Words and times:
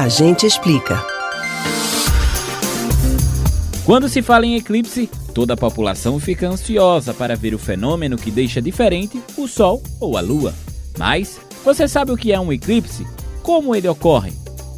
A 0.00 0.08
gente 0.08 0.46
explica. 0.46 1.04
Quando 3.84 4.08
se 4.08 4.22
fala 4.22 4.46
em 4.46 4.56
eclipse, 4.56 5.10
toda 5.34 5.52
a 5.52 5.56
população 5.58 6.18
fica 6.18 6.48
ansiosa 6.48 7.12
para 7.12 7.36
ver 7.36 7.52
o 7.52 7.58
fenômeno 7.58 8.16
que 8.16 8.30
deixa 8.30 8.62
diferente 8.62 9.22
o 9.36 9.46
Sol 9.46 9.82
ou 10.00 10.16
a 10.16 10.22
Lua. 10.22 10.54
Mas 10.98 11.38
você 11.62 11.86
sabe 11.86 12.12
o 12.12 12.16
que 12.16 12.32
é 12.32 12.40
um 12.40 12.50
eclipse? 12.50 13.06
Como 13.42 13.74
ele 13.74 13.88
ocorre? 13.88 14.32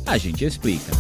A 0.04 0.18
gente 0.18 0.44
explica. 0.44 0.90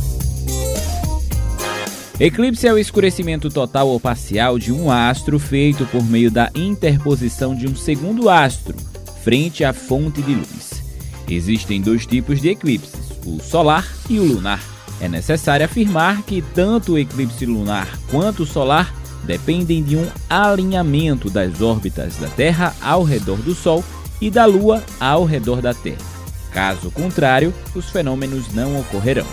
Eclipse 2.20 2.68
é 2.68 2.72
o 2.72 2.78
escurecimento 2.78 3.50
total 3.50 3.88
ou 3.88 3.98
parcial 3.98 4.56
de 4.56 4.70
um 4.70 4.88
astro 4.88 5.36
feito 5.40 5.84
por 5.86 6.04
meio 6.04 6.30
da 6.30 6.48
interposição 6.54 7.56
de 7.56 7.68
um 7.68 7.74
segundo 7.74 8.30
astro 8.30 8.76
frente 9.24 9.64
à 9.64 9.72
fonte 9.72 10.22
de 10.22 10.32
luz. 10.32 10.80
Existem 11.28 11.80
dois 11.80 12.06
tipos 12.06 12.40
de 12.40 12.50
eclipses, 12.50 13.01
o 13.26 13.40
solar 13.42 13.86
e 14.08 14.18
o 14.18 14.24
lunar. 14.24 14.62
É 15.00 15.08
necessário 15.08 15.66
afirmar 15.66 16.22
que 16.22 16.40
tanto 16.40 16.92
o 16.92 16.98
eclipse 16.98 17.44
lunar 17.44 17.88
quanto 18.10 18.44
o 18.44 18.46
solar 18.46 18.94
dependem 19.24 19.82
de 19.82 19.96
um 19.96 20.06
alinhamento 20.28 21.30
das 21.30 21.60
órbitas 21.60 22.16
da 22.16 22.28
Terra 22.28 22.74
ao 22.80 23.02
redor 23.02 23.38
do 23.38 23.54
Sol 23.54 23.84
e 24.20 24.30
da 24.30 24.44
Lua 24.44 24.82
ao 25.00 25.24
redor 25.24 25.60
da 25.60 25.74
Terra. 25.74 26.12
Caso 26.52 26.90
contrário, 26.90 27.52
os 27.74 27.90
fenômenos 27.90 28.52
não 28.52 28.78
ocorrerão. 28.78 29.26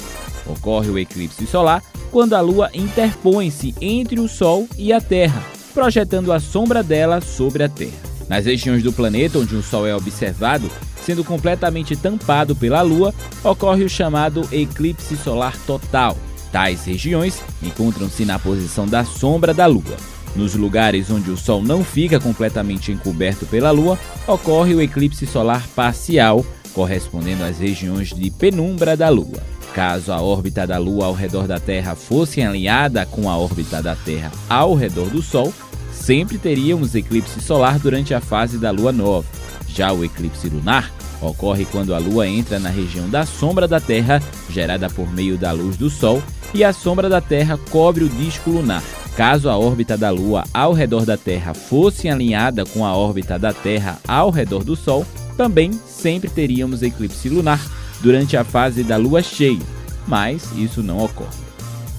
Ocorre 0.46 0.90
o 0.90 0.98
eclipse 0.98 1.46
solar 1.46 1.84
quando 2.12 2.34
a 2.34 2.42
Lua 2.42 2.70
interpõe-se 2.74 3.76
entre 3.82 4.20
o 4.20 4.28
Sol 4.28 4.68
e 4.78 4.92
a 4.92 5.02
Terra, 5.02 5.44
projetando 5.74 6.32
a 6.32 6.40
sombra 6.40 6.82
dela 6.82 7.22
sobre 7.22 7.64
a 7.64 7.70
Terra. 7.70 8.10
Nas 8.28 8.46
regiões 8.46 8.84
do 8.84 8.94
planeta 8.94 9.40
onde 9.40 9.56
o 9.56 9.62
Sol 9.62 9.86
é 9.86 9.96
observado, 9.96 10.70
sendo 11.10 11.24
completamente 11.24 11.96
tampado 11.96 12.56
pela 12.56 12.84
Lua, 12.84 13.12
ocorre 13.44 13.84
o 13.84 13.90
chamado 13.90 14.48
eclipse 14.52 15.18
solar 15.18 15.58
total. 15.66 16.16
Tais 16.52 16.86
regiões 16.86 17.42
encontram-se 17.64 18.26
na 18.26 18.38
posição 18.38 18.86
da 18.88 19.04
sombra 19.04 19.52
da 19.52 19.66
Lua. 19.66 19.98
Nos 20.36 20.54
lugares 20.54 21.10
onde 21.10 21.32
o 21.32 21.38
Sol 21.38 21.64
não 21.64 21.84
fica 21.84 22.20
completamente 22.20 22.92
encoberto 22.92 23.48
pela 23.48 23.72
Lua, 23.72 23.98
ocorre 24.28 24.76
o 24.76 24.82
eclipse 24.82 25.26
solar 25.26 25.68
parcial, 25.76 26.46
correspondendo 26.74 27.44
às 27.44 27.58
regiões 27.58 28.10
de 28.10 28.30
penumbra 28.30 28.96
da 28.96 29.10
Lua. 29.10 29.42
Caso 29.74 30.12
a 30.12 30.22
órbita 30.22 30.68
da 30.68 30.78
Lua 30.78 31.08
ao 31.08 31.14
redor 31.14 31.48
da 31.48 31.60
Terra 31.60 31.96
fosse 31.96 32.40
alinhada 32.40 33.04
com 33.08 33.28
a 33.28 33.36
órbita 33.36 33.82
da 33.82 33.96
Terra 33.96 34.32
ao 34.48 34.76
redor 34.76 35.10
do 35.10 35.24
Sol, 35.24 35.52
sempre 35.92 36.38
teríamos 36.38 36.94
eclipse 36.94 37.42
solar 37.42 37.80
durante 37.80 38.14
a 38.14 38.22
fase 38.22 38.60
da 38.60 38.70
Lua 38.70 38.92
nova. 38.92 39.39
Já 39.80 39.94
o 39.94 40.04
eclipse 40.04 40.50
lunar 40.50 40.92
Ocorre 41.22 41.66
quando 41.66 41.94
a 41.94 41.98
Lua 41.98 42.28
entra 42.28 42.60
na 42.60 42.70
região 42.70 43.10
da 43.10 43.26
sombra 43.26 43.68
da 43.68 43.80
Terra, 43.80 44.22
gerada 44.50 44.90
por 44.90 45.12
meio 45.12 45.38
da 45.38 45.52
luz 45.52 45.76
do 45.76 45.90
Sol, 45.90 46.24
e 46.54 46.64
a 46.64 46.72
sombra 46.72 47.10
da 47.10 47.20
Terra 47.20 47.60
cobre 47.70 48.04
o 48.04 48.10
disco 48.10 48.50
lunar. 48.50 48.84
Caso 49.16 49.50
a 49.50 49.58
órbita 49.58 49.98
da 49.98 50.10
Lua 50.10 50.46
ao 50.54 50.72
redor 50.72 51.06
da 51.06 51.18
Terra 51.18 51.54
fosse 51.54 52.08
alinhada 52.08 52.66
com 52.66 52.86
a 52.86 52.96
órbita 52.96 53.38
da 53.38 53.52
Terra 53.52 54.00
ao 54.08 54.30
redor 54.30 54.64
do 54.64 54.76
Sol, 54.78 55.06
também 55.36 55.74
sempre 55.74 56.30
teríamos 56.30 56.82
eclipse 56.82 57.28
lunar 57.28 57.62
durante 58.02 58.38
a 58.38 58.46
fase 58.46 58.82
da 58.82 58.96
Lua 58.96 59.22
cheia, 59.22 59.60
mas 60.08 60.50
isso 60.56 60.82
não 60.82 61.04
ocorre. 61.04 61.50